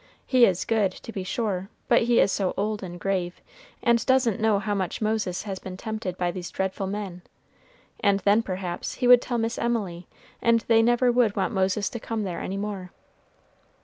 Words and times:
He 0.25 0.47
is 0.47 0.65
good, 0.65 0.91
to 0.93 1.11
be 1.11 1.23
sure, 1.23 1.69
but 1.87 2.01
he 2.05 2.19
is 2.19 2.31
so 2.31 2.55
old 2.57 2.81
and 2.81 2.99
grave, 2.99 3.39
and 3.83 4.03
doesn't 4.03 4.39
know 4.39 4.57
how 4.57 4.73
much 4.73 4.99
Moses 4.99 5.43
has 5.43 5.59
been 5.59 5.77
tempted 5.77 6.17
by 6.17 6.31
these 6.31 6.49
dreadful 6.49 6.87
men; 6.87 7.21
and 7.99 8.19
then 8.21 8.41
perhaps 8.41 8.95
he 8.95 9.07
would 9.07 9.21
tell 9.21 9.37
Miss 9.37 9.59
Emily, 9.59 10.07
and 10.41 10.61
they 10.61 10.81
never 10.81 11.11
would 11.11 11.35
want 11.35 11.53
Moses 11.53 11.87
to 11.89 11.99
come 11.99 12.23
there 12.23 12.39
any 12.41 12.57
more. 12.57 12.89